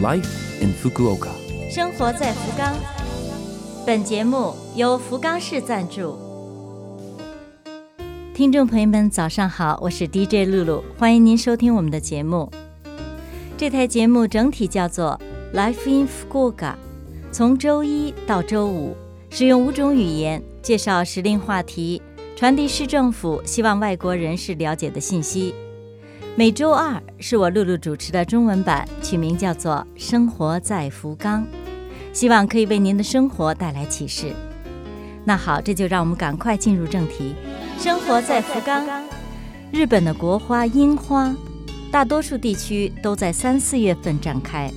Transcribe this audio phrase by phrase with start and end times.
[0.00, 0.28] Life
[0.60, 1.30] in Fukuoka。
[1.68, 2.72] 生活在福冈。
[3.84, 6.16] 本节目由福冈市赞助。
[8.32, 12.48] 听众朋友们，早上好，我是 DJ 露露，欢迎您收听我们的节目。
[13.56, 15.20] 这台节目整体叫做
[15.52, 16.74] Life in Fukuoka，
[17.32, 18.94] 从周一到周五，
[19.30, 22.00] 使用五种语言介绍时令话题，
[22.36, 25.52] 传递市政府希望外国人士了解的信息。
[26.38, 31.42] 每周二是我露露主持的中文版，取名叫做《生活在福冈》，
[32.12, 34.32] 希望可以为您的生活带来启示。
[35.24, 37.34] 那好，这就让我们赶快进入正题。
[37.76, 38.86] 生活在福冈，
[39.72, 41.34] 日本的国花樱花，
[41.90, 44.72] 大多数地区都在三四月份展开，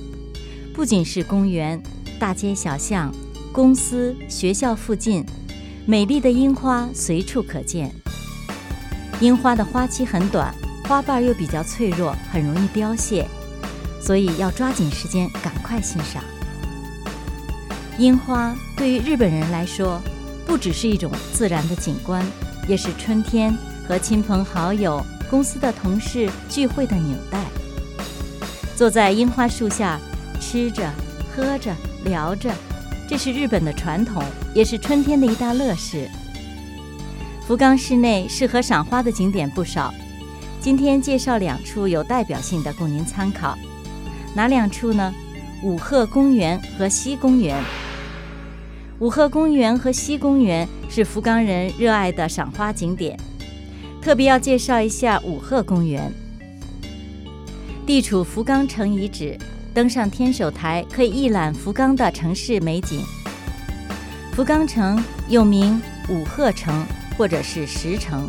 [0.74, 1.80] 不仅是公园、
[2.18, 3.14] 大街小巷、
[3.52, 5.24] 公司、学校附近，
[5.86, 7.94] 美丽的樱花随处可见。
[9.20, 10.52] 樱花的花期很短。
[10.88, 13.26] 花瓣又比较脆弱，很容易凋谢，
[14.00, 16.22] 所以要抓紧时间，赶快欣赏。
[17.98, 20.00] 樱花对于日本人来说，
[20.46, 22.24] 不只是一种自然的景观，
[22.68, 23.56] 也是春天
[23.88, 27.38] 和亲朋好友、公司的同事聚会的纽带。
[28.76, 30.00] 坐在樱花树下，
[30.40, 30.90] 吃着、
[31.34, 32.52] 喝着、聊着，
[33.08, 34.22] 这是日本的传统，
[34.54, 36.08] 也是春天的一大乐事。
[37.46, 39.92] 福冈市内适合赏花的景点不少。
[40.62, 43.58] 今天介绍两处有代表性的，供您参考。
[44.32, 45.12] 哪两处呢？
[45.60, 47.60] 五鹤公园和西公园。
[49.00, 53.18] 五鹤公园和西公园是福冈人热爱的赏花景点，
[54.00, 56.12] 特别要介绍一下五鹤公园。
[57.84, 59.36] 地处福冈城遗址，
[59.74, 63.04] 登上天守台可以一览福冈的城市美景。
[64.30, 66.86] 福冈城又名五鹤城
[67.18, 68.28] 或者是石城。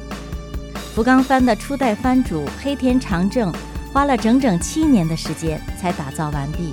[0.94, 3.52] 福冈藩的初代藩主黑田长政
[3.92, 6.72] 花了整整七年的时间才打造完毕。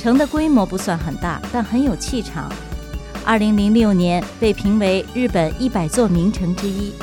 [0.00, 2.50] 城的规模不算很大，但很有气场。
[3.22, 6.94] 二零零六年被评为日本一百座名城之一。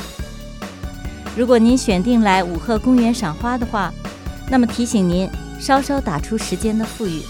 [1.37, 3.93] 如果您选定来五鹤公园赏花的话，
[4.49, 5.29] 那么提醒您
[5.59, 7.21] 稍稍打出时间的富裕，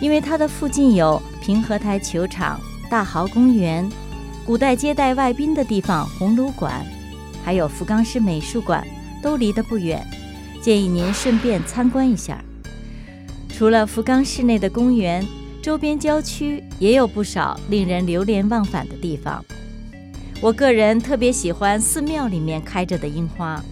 [0.00, 2.60] 因为它的附近有平和台球场、
[2.90, 3.88] 大豪公园、
[4.44, 6.84] 古代接待外宾的地方红炉馆。
[7.44, 8.82] 还有福冈市美术馆
[9.22, 10.04] 都离得不远，
[10.62, 12.42] 建议您顺便参观一下。
[13.48, 15.24] 除了福冈市内的公园，
[15.62, 19.44] 周边郊区也有不少令人流连忘返的地方。
[20.40, 23.62] 我个人特别喜欢寺庙里面开着的樱花。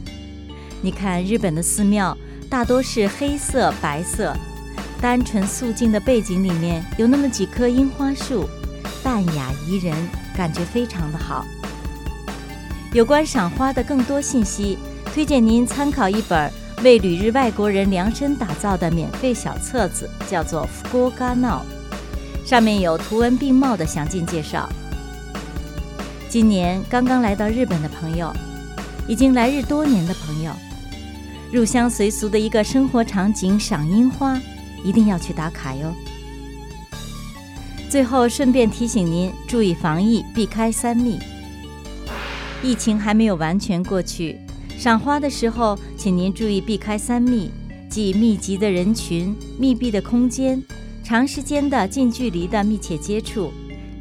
[0.81, 2.17] 你看，日本的寺庙
[2.49, 4.35] 大多是黑色、白色，
[5.01, 8.49] 单纯素净的背景里面有那么几棵樱花树，
[9.03, 9.95] 淡雅宜人，
[10.37, 11.45] 感觉非常的好。
[12.93, 14.77] 有关赏花的更多信息，
[15.15, 21.65] 推荐您参考一本为旅日外国人量身打造的免费小册子，叫做《福冈闹》，
[22.49, 24.69] 上面有图文并茂的详尽介绍。
[26.29, 28.31] 今年刚刚来到日本的朋友，
[29.09, 30.53] 已经来日多年的朋友，
[31.51, 34.39] 入乡随俗的一个生活场景——赏樱花，
[34.85, 35.95] 一定要去打卡哟。
[37.89, 41.19] 最后顺便提醒您注意防疫，避开三密。
[42.63, 44.39] 疫情还没有完全过去，
[44.79, 47.51] 赏花的时候，请您注意避开三密，
[47.91, 50.63] 即密集的人群、密闭的空间、
[51.03, 53.53] 长时间的近距离的密切接触，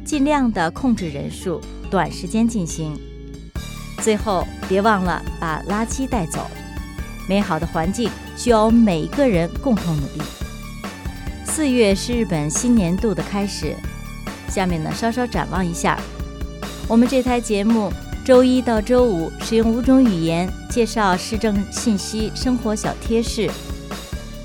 [0.04, 2.96] 尽量的控制人数，短时间进行。
[4.00, 6.48] 最后，别忘了把垃圾带走。
[7.28, 10.22] 美好的环境需要我们每一个人共同努力。
[11.44, 13.74] 四月是日本新年度的开始，
[14.48, 16.00] 下面呢稍稍展望一下，
[16.86, 17.92] 我们这台节目。
[18.24, 23.50] 周一到周五，使用五种语言介绍市政信息、生活小贴士。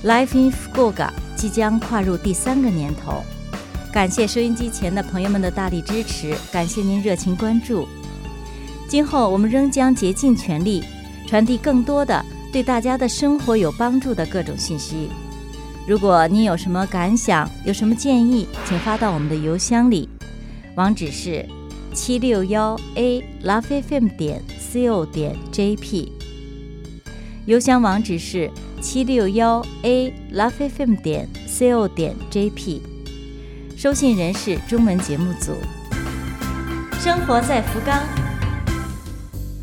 [0.03, 3.23] Life in Fukuoka 即将跨入第三个年头，
[3.93, 7.87] 感谢收音机前的朋友们的大力支持，感谢您热情关注。
[8.87, 10.83] 今后我们仍将竭尽全力
[11.27, 15.09] 传递更多的对大家的生活有帮助的各种信息。
[15.87, 20.09] 如果您有什么感想、有什么建议，请发到我们的邮箱里，
[20.73, 21.45] 网址是。
[21.97, 26.07] 七六幺 a lovefm 点 co 点 jp，
[27.47, 32.81] 邮箱网址是七六幺 a lovefm 点 co 点 jp，
[33.75, 35.53] 收信人是中文节目组。
[36.99, 37.99] 生活在福冈。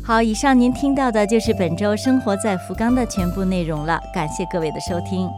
[0.03, 5.29] 好，以上您听到的就是本周生活在福冈的全部内容了，感谢各位的收听。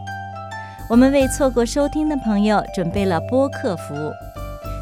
[0.90, 4.12] 我们为错过收听的朋友准备了播客服务。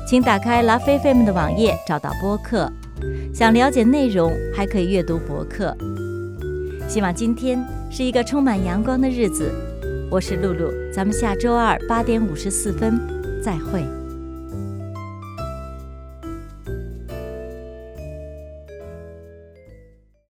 [0.06, 2.72] 请打开拉菲菲们的网页，找到播客。
[3.34, 5.75] 想了解内容，还可以阅读博客。
[6.88, 7.60] 希望今天
[7.90, 9.52] 是一个充满阳光的日子。
[10.12, 13.00] 我是露露，咱们下周二八点五十四分
[13.44, 13.84] 再会。